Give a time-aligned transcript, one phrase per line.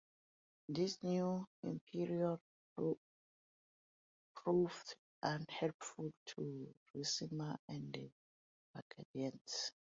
[0.67, 2.39] This new emperor
[4.35, 8.09] proved unhelpful to Ricimer and the
[8.73, 9.73] Burgundians.